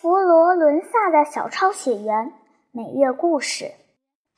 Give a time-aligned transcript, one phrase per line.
[0.00, 2.32] 佛罗伦萨的小抄写员，
[2.72, 3.72] 每月故事。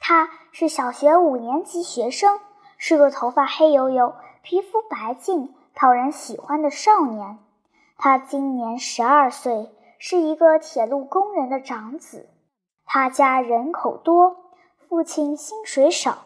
[0.00, 2.40] 他是小学五年级学生，
[2.78, 4.12] 是个头发黑油油、
[4.42, 7.38] 皮肤白净、讨人喜欢的少年。
[7.96, 9.70] 他今年十二岁，
[10.00, 12.28] 是一个铁路工人的长子。
[12.84, 14.38] 他家人口多，
[14.88, 16.24] 父亲薪水少，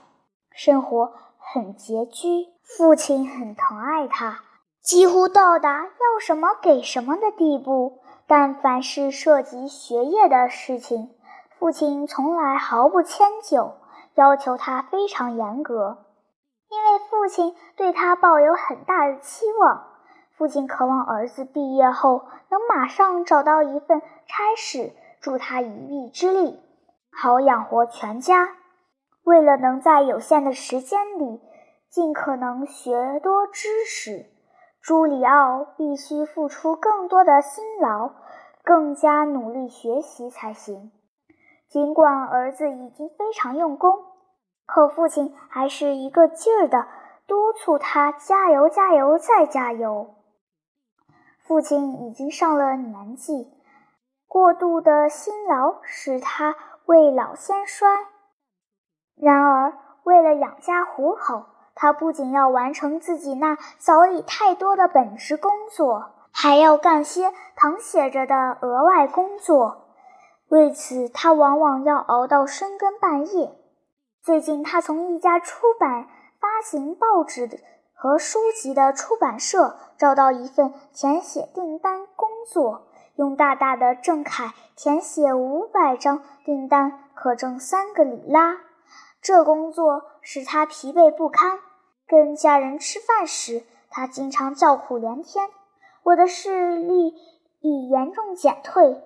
[0.50, 2.46] 生活很拮据。
[2.62, 4.40] 父亲很疼爱他，
[4.82, 8.00] 几乎到达要什么给什么的地步。
[8.28, 11.10] 但凡是涉及学业的事情，
[11.58, 13.74] 父亲从来毫不迁就，
[14.14, 16.04] 要求他非常严格。
[16.68, 19.86] 因为父亲对他抱有很大的期望，
[20.36, 26.60] 父亲渴望儿子毕业后能马上找到一份差事，助他一臂之力，
[27.12, 28.48] 好养活全家。
[29.22, 31.40] 为了能在有限的时间里
[31.88, 34.26] 尽可能学多知识。
[34.86, 38.12] 朱里奥必须付出更多的辛劳，
[38.62, 40.92] 更加努力学习才行。
[41.66, 44.04] 尽管儿子已经非常用功，
[44.64, 46.86] 可父亲还是一个劲儿地
[47.26, 50.14] 督促他加油、加油再加油。
[51.40, 53.52] 父亲已经上了年纪，
[54.28, 57.88] 过度的辛劳使他未老先衰。
[59.16, 59.72] 然而，
[60.04, 61.44] 为了养家糊口，
[61.76, 69.84] 他不仅要完成自己那早已太多的本职工作，还要干些淌写着的额外工作。
[70.48, 73.52] 为此，他往往要熬到深更半夜。
[74.22, 76.06] 最近，他从一家出版
[76.40, 77.60] 发行报纸
[77.94, 88.56] 和书籍的出版社找到一份填写订单工作，用大大的正楷填写五百张订单，可挣三个里拉。
[89.20, 91.58] 这工作使他疲惫不堪。
[92.08, 95.48] 跟家人吃饭时，他经常叫苦连天。
[96.04, 97.14] 我的视力
[97.60, 99.02] 已严重减退，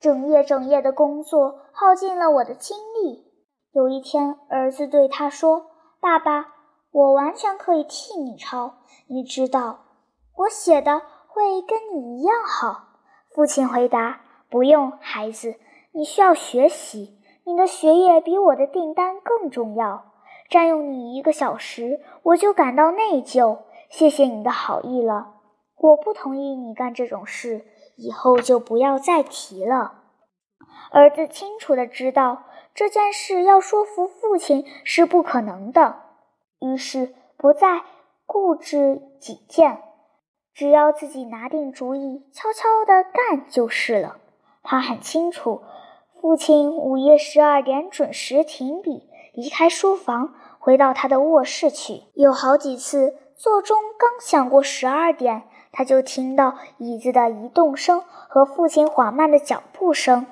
[0.00, 3.26] 整夜整夜的工作耗尽了我的精力。
[3.72, 5.66] 有一天，儿子对他说
[6.00, 6.46] ：“爸爸，
[6.90, 8.76] 我完全可以替你抄，
[9.08, 9.80] 你知道，
[10.36, 12.84] 我写的会跟你一样好。”
[13.34, 15.54] 父亲回答：“不用，孩子，
[15.92, 20.06] 你需要学习，你的学业比我的订单更重要。”
[20.48, 23.58] 占用你一个小时，我就感到内疚。
[23.90, 25.34] 谢谢你的好意了，
[25.76, 27.64] 我不同意你干这种事，
[27.96, 30.02] 以后就不要再提了。
[30.90, 32.44] 儿子清楚的知道
[32.74, 35.96] 这件事要说服父亲是不可能的，
[36.60, 37.82] 于是不再
[38.26, 39.82] 固执己见，
[40.54, 44.18] 只要自己拿定主意，悄悄的干就是了。
[44.62, 45.62] 他很清楚，
[46.20, 49.07] 父亲午夜十二点准时停笔。
[49.38, 52.02] 离开书房，回到他的卧室去。
[52.14, 60.26] 有好几次，座钟刚响过十二点，他就听到椅子的移动声和父亲缓慢的脚步声。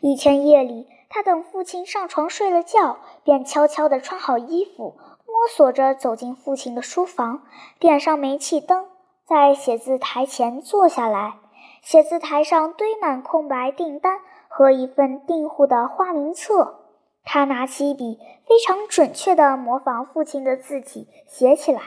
[0.00, 4.94] 一天夜里，他等父亲上床睡了觉，便悄悄地穿好衣服，
[5.26, 7.42] 摸索着走进父亲的书房，
[7.80, 8.84] 点上煤气灯，
[9.26, 11.34] 在写字台前坐下来。
[11.82, 16.81] 写字台上堆满空白订单和一份订户的花名册。
[17.24, 21.80] 他拿起笔，非常准确地模仿父亲的字体写起来。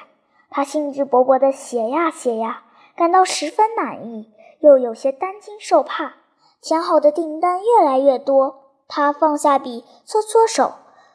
[0.50, 2.64] 他兴致勃勃地写呀写呀，
[2.96, 6.14] 感到十分满意，又有些担惊受怕。
[6.62, 10.74] 填好的订单越来越多，他放下笔，搓搓手，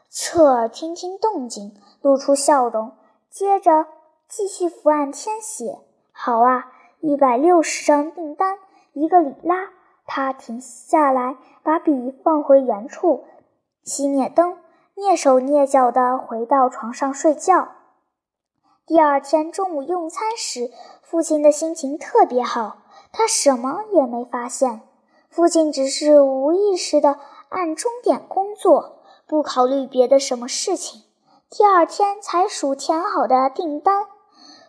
[0.08, 2.92] 侧耳听听动静，露出笑容，
[3.30, 3.86] 接着
[4.28, 5.78] 继续伏案填写。
[6.12, 6.70] 好啊，
[7.00, 8.58] 一百六十张订单，
[8.92, 9.70] 一个里拉。
[10.06, 13.24] 他停下来，把笔放回原处。
[13.84, 14.58] 熄灭灯，
[14.94, 17.68] 蹑手蹑脚地回到床上睡觉。
[18.86, 20.70] 第二天中午用餐时，
[21.02, 22.78] 父亲的心情特别好，
[23.12, 24.82] 他什么也没发现。
[25.28, 27.18] 父亲只是无意识地
[27.48, 31.02] 按钟点工作，不考虑别的什么事情。
[31.48, 34.06] 第二天才数填好的订单。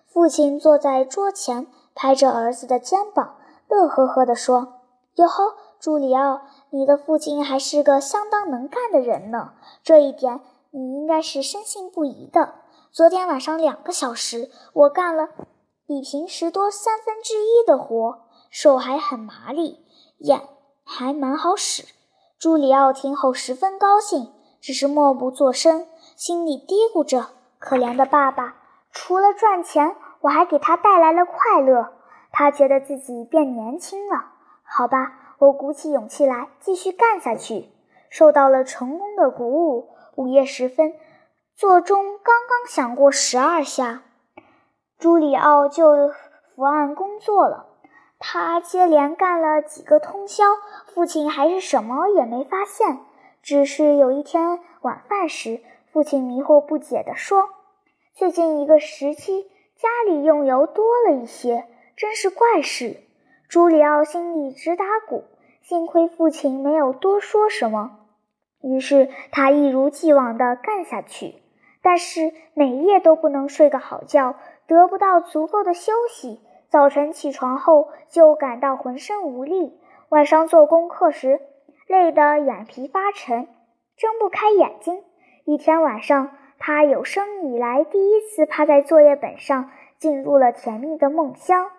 [0.08, 4.82] 父亲坐在桌前，拍着儿子的肩膀，乐呵呵地说
[5.16, 6.42] ：“哟呵，朱里奥。”
[6.74, 9.54] 你的父亲还是个相当能干的人呢，
[9.84, 10.40] 这一点
[10.72, 12.54] 你应该是深信不疑的。
[12.92, 15.28] 昨天晚上两个小时，我干了
[15.86, 18.20] 比平时多三分之一的活，
[18.50, 19.86] 手还很麻利，
[20.20, 20.42] 眼
[20.86, 21.84] 还蛮好使。
[22.40, 24.32] 朱里奥听后十分高兴，
[24.62, 27.28] 只是默不作声，心里嘀咕着：
[27.60, 28.56] 可怜的爸爸，
[28.92, 31.94] 除了赚钱，我还给他带来了快乐。
[32.32, 34.32] 他觉得自己变年轻了。
[34.64, 35.18] 好吧。
[35.42, 37.70] 我鼓起勇气来，继续干下去，
[38.12, 39.90] 受到了成功的鼓舞。
[40.14, 40.94] 午夜时分，
[41.56, 44.04] 座钟刚刚响过十二下，
[45.00, 47.66] 朱里奥就伏案工作了。
[48.20, 50.44] 他接连干了几个通宵，
[50.94, 53.00] 父亲还是什么也没发现。
[53.42, 55.60] 只是有一天晚饭时，
[55.92, 57.50] 父亲迷惑不解地说
[58.14, 61.66] ：“最近一个时期，家里用油多了一些，
[61.98, 62.98] 真是怪事。”
[63.50, 65.26] 朱里奥心里直打鼓，
[65.72, 68.00] 幸亏父亲没有多说什么。
[68.62, 71.36] 于是他一如既往地干下去，
[71.82, 74.36] 但是每夜都不能睡个好觉，
[74.68, 76.42] 得不到足够的休息。
[76.68, 79.80] 早晨起床后就感到浑身无力，
[80.10, 81.40] 晚上做功课时
[81.88, 83.48] 累得眼皮发沉，
[83.96, 85.02] 睁不开眼睛。
[85.46, 91.72] 一天晚上，他有生以来第一次趴在作业本上，进入了甜蜜的梦乡。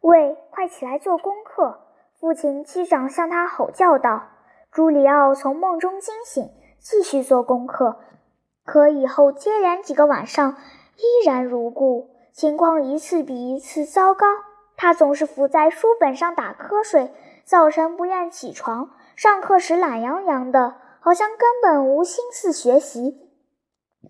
[0.00, 1.80] 喂，快起来做功课！
[2.24, 4.28] 父亲机长向他吼叫道。
[4.72, 6.50] 朱里奥从梦中惊醒，
[6.80, 7.98] 继续做功课，
[8.64, 10.56] 可以后接连几个晚上
[10.96, 12.16] 依然如故。
[12.32, 14.26] 情况一次比一次糟糕，
[14.74, 17.12] 他总是伏在书本上打瞌睡，
[17.44, 23.20] 早晨不愿起床，上课时懒洋洋的，好像根本无心思学习。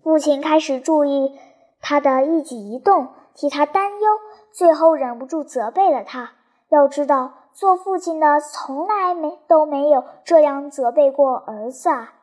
[0.01, 1.37] 父亲开始注意
[1.81, 4.09] 他的一举一动，替他担忧，
[4.53, 6.31] 最后忍不住责备了他。
[6.69, 12.13] 要知道，做父亲的从来没都没有这样责备过儿子啊！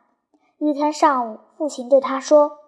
[0.58, 2.58] 一天上午，父亲对他说。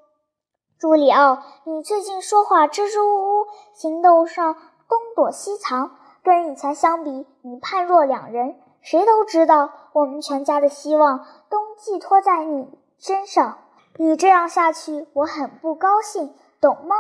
[0.79, 4.55] 朱里奥，你最近说话支支吾吾，行动上
[4.89, 5.91] 东躲西藏，
[6.23, 8.57] 跟以前相比，你判若两人。
[8.81, 11.19] 谁都知道，我们全家的希望
[11.51, 13.59] 都寄托在你身上。
[13.99, 16.97] 你这样下去，我很不高兴，懂吗？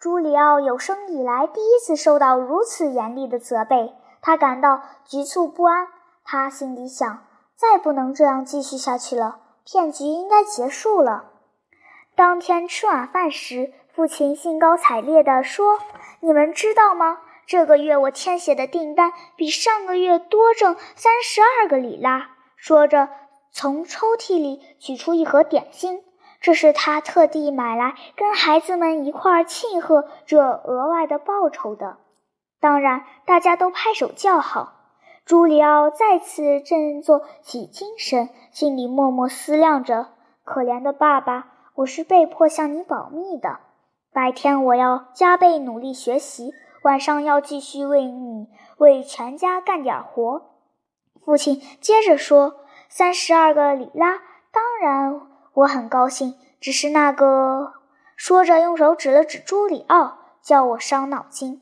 [0.00, 3.94] 朱里奥有生以来第一次受到如此严厉的责备，
[4.26, 5.86] 他感到局促不安。
[6.24, 7.24] 他心里想：
[7.54, 11.26] 再不能这样继续下去了，骗局应该结束了。
[12.16, 15.78] 当天吃晚饭时，父亲兴高采烈地说
[16.18, 17.20] ：“你们知道吗？
[17.46, 23.08] 这个月我填写的订单比上个月多挣三十二个里拉。”说着，
[23.52, 26.02] 从抽屉里取出一盒点心，
[26.40, 31.98] 这是他特地买来跟孩子们一块庆贺这额外的报酬的。
[32.60, 34.74] 当然，大家都拍手叫好。
[35.24, 40.08] 朱里奥再次振作起精神，心里默默思量着
[40.44, 43.58] ：“可怜的爸爸。”我是被迫向你保密的。
[44.10, 46.54] 白天我要加倍努力学习，
[46.84, 48.48] 晚上要继续为你
[48.78, 50.42] 为全家干点活。
[51.22, 55.20] 父亲接着说：“三十二个里拉，当然
[55.52, 56.34] 我很高兴。
[56.60, 57.74] 只是那个……”
[58.16, 61.60] 说着，用手指了指朱里奥，叫我伤脑筋。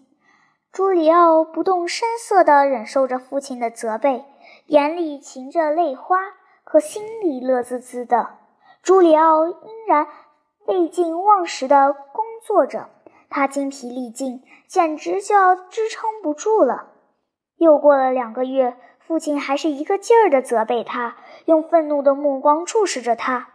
[0.74, 4.24] 朱里奥不动声色地忍受着父亲的责备，
[4.66, 6.18] 眼里噙着泪花，
[6.64, 8.30] 可心里乐滋滋的。
[8.82, 9.54] 朱里奥依
[9.86, 10.08] 然
[10.66, 12.88] 废寝忘食地工作着，
[13.30, 16.88] 他精疲力尽，简直就要支撑不住了。
[17.56, 23.50] 又过了两个月，父亲还是一个劲儿地责备他，用愤怒的目光注视着他。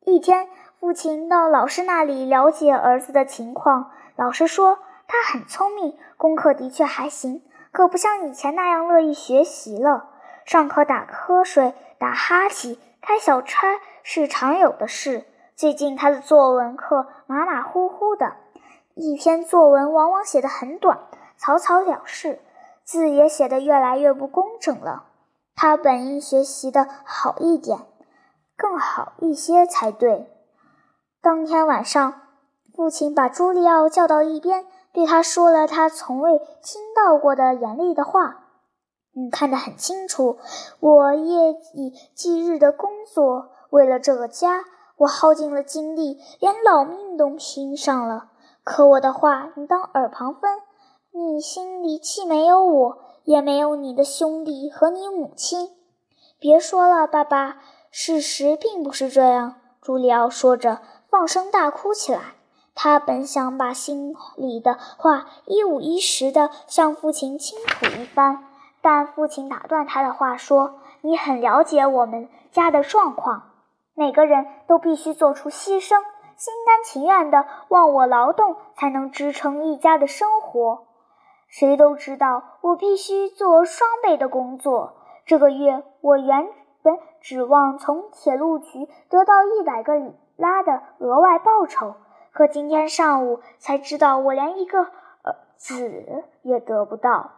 [0.00, 0.48] 一天，
[0.80, 4.80] 父亲到老师那里了解儿子的情况，老师说
[5.14, 7.40] 他很聪明，功课的确还行，
[7.70, 10.08] 可不像以前那样乐意学习了，
[10.44, 13.80] 上课打瞌睡、打哈欠、开小差。
[14.06, 15.24] 是常有的事。
[15.56, 18.34] 最近他的作文课马马虎虎的，
[18.94, 20.98] 一篇作文往往写得很短，
[21.38, 22.38] 草草了事，
[22.82, 25.04] 字也写得越来越不工整了。
[25.56, 27.78] 他本应学习的好一点，
[28.58, 30.28] 更好一些才对。
[31.22, 32.20] 当天晚上，
[32.74, 38.46] 父亲把朱利奥叫到一边，对他说了他从未听到过的严厉的话
[39.12, 40.38] ：“你看得很清楚，
[40.78, 44.64] 我夜以继日的工作。”为了这个家，
[44.98, 48.28] 我耗尽了精力，连老命都拼上了。
[48.62, 50.60] 可我的话，你当耳旁风。
[51.10, 55.70] 你心里既没有我，也没有你的兄弟和你母亲。
[56.38, 57.56] 别说了，爸爸，
[57.90, 59.56] 事实并不是这样。
[59.80, 62.36] 朱利奥说着，放声大哭起来。
[62.74, 68.44] 他本想把心里的话一五一十的向父亲倾吐一番，
[68.82, 73.50] 但父亲打断他的话说：“你很了解我们家的状况。”
[73.96, 76.02] 每个人都必须做出牺牲，
[76.36, 80.86] 心甘情愿的忘我劳动，才能支撑一家的生活。
[81.46, 84.94] 谁都知道，我必须做双倍的工作。
[85.24, 86.48] 这个月，我原
[86.82, 91.94] 本指望从铁路局得到一百个里拉的额外报酬，
[92.34, 97.30] 可今天上午才知道，我连一个儿子也得不到。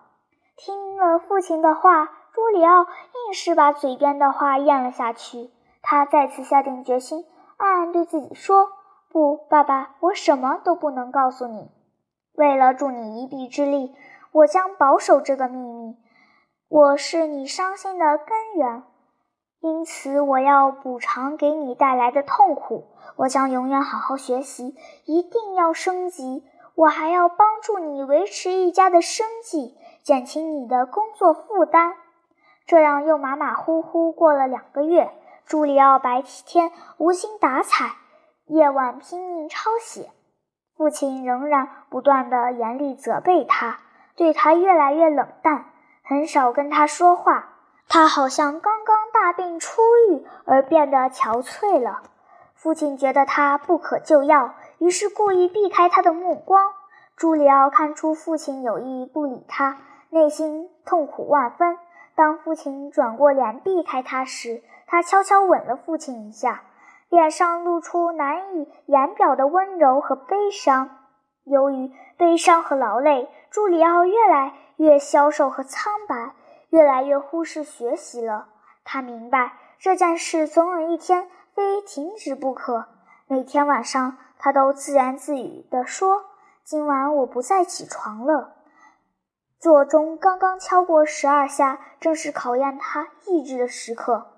[0.57, 5.51] 听了父亲的话，朱里奥硬是把嘴边的话咽了下去。
[5.83, 7.27] 他再次下定决心，
[7.59, 8.71] 暗暗对自己说
[9.13, 11.71] ：“不，爸爸，我什么都不能告诉你。
[12.33, 13.95] 为了助你一臂之力，
[14.33, 15.95] 我将保守这个秘密。
[16.69, 18.83] 我是你伤心的根源，
[19.67, 22.87] 因此我要补偿给你带来的痛苦。
[23.17, 26.45] 我将永远好好学习，一定要升级。
[26.77, 31.95] 我还要帮助你维持一家的生计，减轻你的工作负担。
[32.65, 35.11] 这样又马马虎虎过了两个月。
[35.47, 37.97] 朱里奥白天无心打采，
[38.47, 40.11] 夜晚拼命抄写。
[40.77, 43.81] 父亲仍然不断的严厉责备他，
[44.15, 45.65] 对他越来越冷淡，
[46.05, 47.55] 很少跟他说话。
[47.89, 49.81] 他好像刚刚大病初
[50.11, 52.03] 愈而变得憔悴了。
[52.55, 56.73] 父亲觉得他不可救药，于是故意避开他的目光。
[57.17, 59.79] 朱里奥看出父亲有意不理他，
[60.11, 61.79] 内心痛苦万分。
[62.15, 66.63] 当父亲转过脸避开他时，他悄悄吻了父亲一下，
[67.09, 70.91] 脸上露出难以言表的温柔和悲伤。
[71.45, 76.33] 由于悲伤和劳累，朱里奥越来越消瘦和苍白，
[76.69, 78.49] 越来越忽视学习了。
[78.89, 82.87] 他明白这件事总有一天非停止不可。
[83.27, 86.25] 每天晚上，他都自言自语地说
[86.63, 88.55] ：“今晚我不再起床了。”
[89.59, 94.29] 座钟刚刚敲过十二下，正是考验他意志的时刻。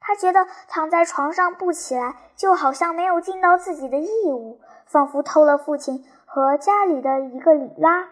[0.00, 8.06] 他觉得躺在床上不起来，就好像没有尽到自己的义务，仿佛偷了父亲和家里的一个里拉，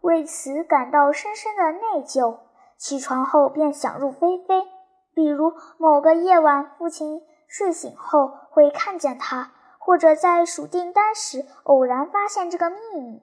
[0.00, 2.38] 为此感到深深的内疚。
[2.76, 4.66] 起床后便想入非非，
[5.14, 13.22] 比如某个夜晚，父亲睡醒后会看见他，或者在数订单时偶然发现这个秘密。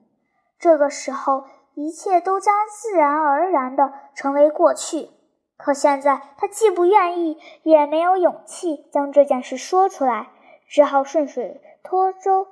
[0.58, 1.44] 这个时候。
[1.74, 5.10] 一切都将自然而然地成为过去。
[5.56, 10.30] 可现在，他既不愿意，也没有勇气将这件事说出来，
[10.66, 12.48] 只好顺水拖舟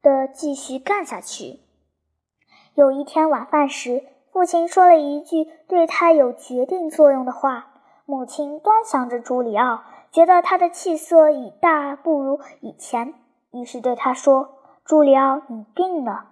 [0.00, 1.60] 地继续干下去。
[2.74, 7.71] 有一天晚饭时，父亲说了一句对他有决定作用的话。
[8.12, 13.14] 母亲端详着朱里奥，觉得他的气色已大不如以前，
[13.52, 14.50] 于是对他说
[14.84, 16.26] ：“朱里奥，你病了。”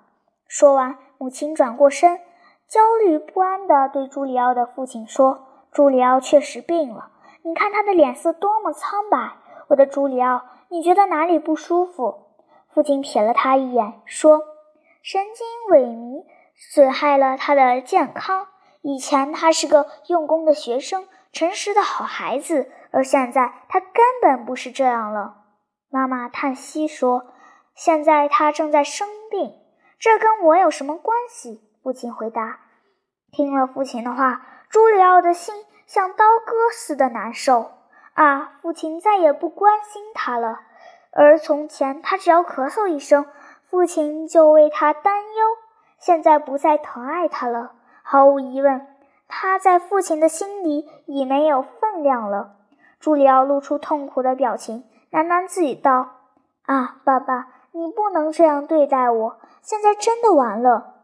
[0.47, 2.21] 说完，母亲转过身。
[2.69, 7.13] 焦虑不安地对朱里奥的父亲说：“朱里奥确实病了，
[7.45, 9.39] 你看他的脸色多么苍白。
[9.69, 12.15] 我的朱里奥，你觉得哪里不舒服？”
[12.69, 14.43] 父亲瞥了他一眼，说
[15.01, 16.27] ：“神经萎靡
[16.75, 18.49] 损害了他的健康。
[18.83, 25.37] 以前他是个用功的学生，诚实的好孩子，而现在他根本不是这样了。”
[25.91, 27.33] 妈妈叹息说
[27.75, 29.53] ：“现在他正在生病，
[29.99, 32.61] 这跟我有什么关系？”父亲回答
[33.33, 35.55] ：“听了父亲的话，朱里奥的心
[35.87, 37.73] 像刀割似的难受。
[38.15, 40.61] 啊，父亲再也不关心他了。
[41.13, 43.27] 而从前，他只要咳嗽一声，
[43.69, 45.47] 父亲就为他担忧。
[45.99, 47.73] 现在不再疼爱他了。
[48.03, 48.87] 毫无疑问，
[49.31, 52.57] 他在父亲的心里已没有分量了。”
[53.01, 56.11] 朱里奥露出痛苦的表情，喃喃自语道
[56.67, 59.37] ：“啊，爸爸，你不能这样对待我。
[59.63, 60.97] 现在真的完了。”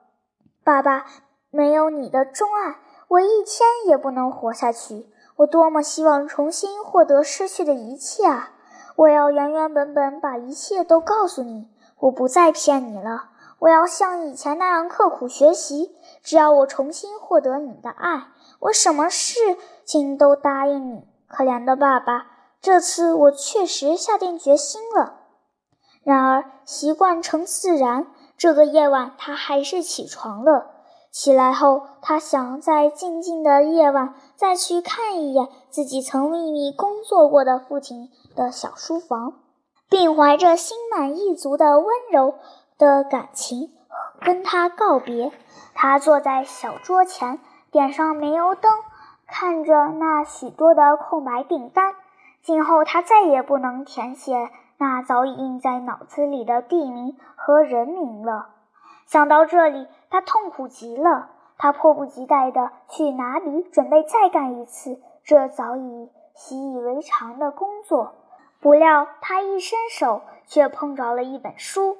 [0.62, 1.06] 爸爸，
[1.50, 2.76] 没有你的钟爱，
[3.08, 5.06] 我一天也不能活下去。
[5.36, 8.50] 我多么希望重新获得失去的一切啊！
[8.96, 11.68] 我要原原本本把一切都告诉你，
[12.00, 13.30] 我不再骗你了。
[13.58, 15.94] 我要像以前那样刻苦学习。
[16.22, 18.28] 只要我重新获得你的爱，
[18.60, 21.04] 我什么事情都答应你。
[21.28, 22.26] 可怜的爸爸，
[22.60, 25.20] 这次我确实下定决心了。
[26.02, 28.06] 然而，习惯成自然。
[28.36, 30.72] 这个夜晚，他还是起床了。
[31.10, 39.32] 起来后，他想在静静的夜晚再去看一眼自己曾秘密工作过的父亲的小书房，
[39.88, 42.34] 并怀着心满意足的温柔
[42.78, 43.72] 的感情
[44.20, 45.32] 跟他告别。
[45.74, 47.38] 他坐在小桌前，
[47.70, 48.72] 点上煤油灯，
[49.26, 51.94] 看着那许多的空白订单。
[52.42, 54.50] 今后，他再也不能填写。
[54.78, 58.48] 那早已印在脑子里的地名和人名了。
[59.06, 61.30] 想到这里，他痛苦极了。
[61.58, 68.12] 他迫不及待地去拿笔，准备再干一次这早已习以为常的工作。
[68.60, 71.96] 不料，他一伸手，却碰着了一本书，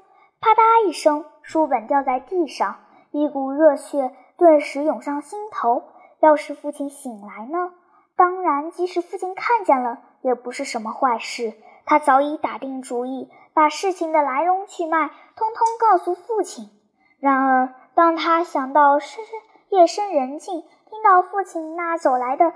[0.46, 2.76] 啪嗒一声，书本掉在地上，
[3.10, 5.82] 一股热血顿时涌上心头。
[6.20, 7.72] 要是父亲醒来呢？
[8.14, 11.54] 当然，即使父亲看见了，也不是什么坏事。
[11.84, 16.70] 他早已打定主意，把事情的来龙去脉通通告诉父亲。
[17.18, 19.24] 然而，当他想到深
[19.70, 22.52] 夜深人静，听到父亲那走来的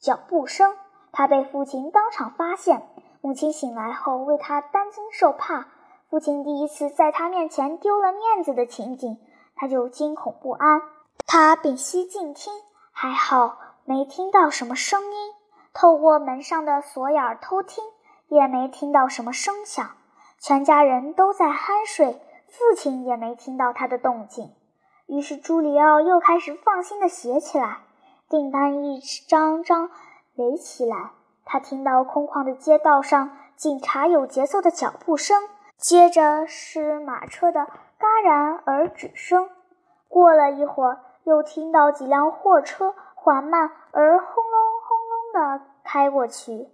[0.00, 0.74] 脚步声，
[1.12, 2.82] 他被父亲当场发现。
[3.20, 5.68] 母亲醒来后为他担惊受怕，
[6.12, 9.16] 父亲第一次在他面前丢了面子的情景，
[9.56, 10.82] 他就惊恐不安。
[11.26, 12.52] 他屏息静听，
[12.92, 15.32] 还好没听到什么声音，
[15.72, 17.82] 透过门上的锁眼偷听，
[18.28, 19.88] 也没听到什么声响。
[20.38, 24.52] 全家人都在酣睡，父亲也没听到他的动静。
[25.06, 27.78] 于是朱里奥又开始放心的写起来，
[28.28, 29.88] 订单一张张
[30.34, 31.12] 垒起来。
[31.46, 35.48] 他听到空旷的街道上警察有节奏的脚步声，
[35.78, 37.60] 接着是马车的
[37.98, 39.48] 戛然而止声。
[40.08, 46.68] 过了一会儿，又听到几辆货车缓慢而轰隆轰隆地开过去，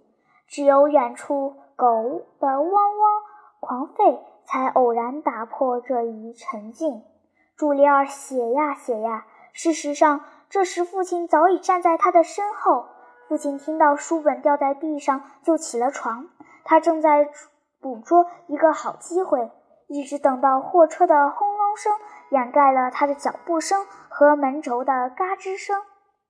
[0.47, 3.21] 只有远处狗的汪汪
[3.59, 7.03] 狂吠才偶然打破这一沉静。
[7.55, 12.85] 朱丽尔写呀写呀，事实上，这时父亲早已站在他的身后。
[13.27, 16.29] 父亲听到书本掉在地上，就起了床。
[16.63, 17.29] 他正在
[17.81, 19.51] 捕捉一个好机会，
[19.87, 21.93] 一直等到货车的轰隆声
[22.29, 25.81] 掩盖了他的脚步声和门轴的嘎吱声。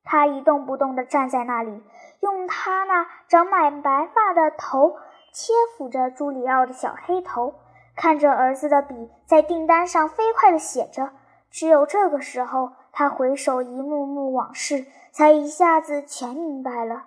[0.04, 1.84] 他一动不动地站在那里，
[2.22, 4.96] 用他那长满白发的头
[5.34, 7.54] 切抚着朱里奥的小黑头，
[7.96, 11.12] 看着儿子的笔在订单上飞快地写着。
[11.52, 14.86] 只有这个时候，他回首一幕幕往事。
[15.12, 17.06] 才一下子全明白了，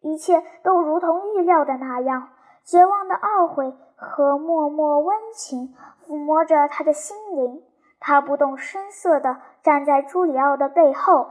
[0.00, 2.30] 一切都如同预料的那样，
[2.64, 5.74] 绝望的懊悔和默默温情
[6.06, 7.62] 抚摸着他的心灵。
[8.00, 11.30] 他不动声色地站在朱里奥的背后。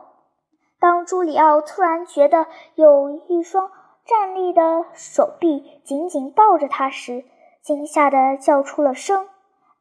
[0.80, 3.70] 当朱里奥突然觉得有一双
[4.06, 7.26] 站立的手臂紧紧抱着他时，
[7.62, 9.28] 惊吓地叫出了声：“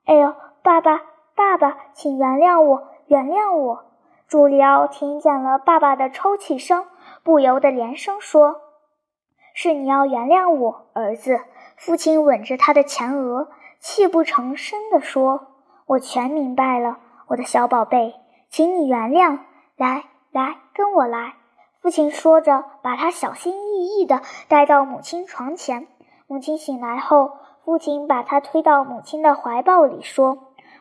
[0.05, 1.01] 哎呦，爸爸，
[1.35, 3.85] 爸爸，请原谅我，原谅我！”
[4.29, 6.87] 朱里奥听见了爸爸的抽泣声，
[7.23, 8.61] 不由得连声说
[9.63, 11.43] ：“是你要原谅我，儿子。”
[11.77, 13.49] 父亲吻着他的前额，
[13.79, 15.49] 泣不成声地说
[15.85, 18.15] ：“我全明白了，我的小宝贝，
[18.49, 19.41] 请你原谅。
[19.77, 21.35] 来，来，跟我来。”
[21.83, 25.87] 父亲说着，把他小心翼翼地带到母亲床前。
[26.27, 27.33] 母亲醒来后，
[27.67, 30.39] 父亲把他推到母亲的怀抱里，说：“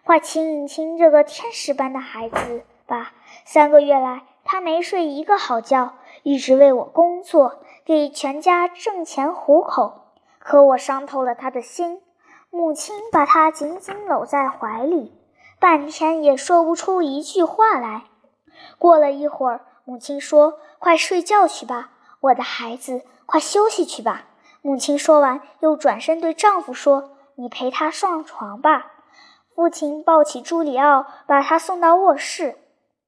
[0.08, 3.12] 快亲一亲这个天使般的孩子。”吧，
[3.44, 10.14] 三个月来，他没睡一个好觉，一直为我工作，给全家挣钱糊口。
[10.40, 12.02] 可我伤透了他的心。
[12.52, 15.14] 母亲把他紧紧搂在怀里，
[15.60, 18.06] 半天也说不出一句话来。
[18.78, 24.24] 过了一会儿，母亲说：“快睡觉去吧，我的孩子，快休息去吧。”
[24.64, 28.94] 母亲说完，又转身对丈夫说：“你陪他上床吧。”
[29.54, 32.58] 父亲抱起朱里奥，把他送到卧室。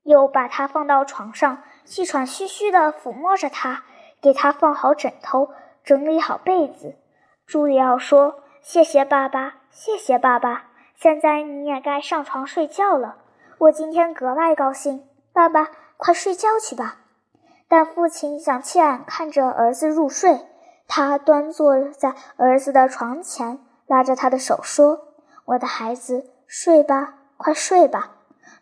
[0.03, 3.83] 又把他放到床上，气喘吁吁地抚摸着他，
[4.21, 5.49] 给他放好枕头，
[5.83, 6.95] 整理好被子。
[7.45, 10.67] 朱里奥说：“谢谢爸爸，谢谢爸爸。
[10.95, 13.17] 现在你也该上床睡觉了。
[13.57, 15.07] 我今天格外高兴。
[15.33, 16.97] 爸爸，快睡觉去吧。”
[17.67, 20.47] 但父亲想亲眼看着儿子入睡。
[20.87, 25.07] 他端坐在儿子的床前，拉着他的手说
[25.45, 28.11] ：“我的孩子，睡吧，快睡吧。”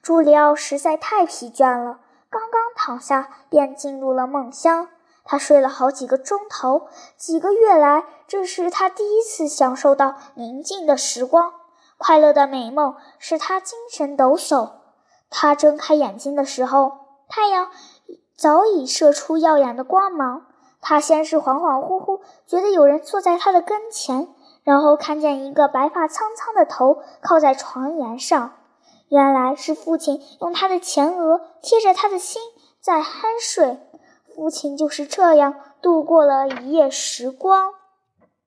[0.01, 4.87] 朱里奥实在太疲倦了，刚刚躺下便进入了梦乡。
[5.25, 6.87] 他睡了好几个钟头，
[7.17, 11.51] 几个月来这是他第一次享受到宁静的时光。
[11.97, 14.71] 快乐的美梦使他精神抖擞。
[15.29, 16.93] 他睁开眼睛的时候，
[17.27, 17.67] 太阳
[18.37, 20.45] 早已射出耀眼的光芒。
[20.79, 24.29] 他先是恍恍惚惚觉得有人坐在他的跟前，
[24.63, 28.53] 然后看见一个白发苍苍的头靠在床沿上。
[29.09, 32.41] 原来是父亲用他的前额贴着他的心
[32.81, 33.03] 在酣
[33.41, 33.77] 睡，
[34.33, 37.73] 父亲就是这样度过了一夜时光。